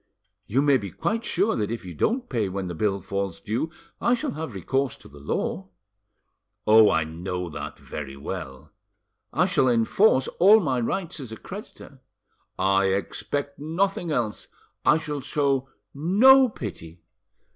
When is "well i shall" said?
8.17-9.69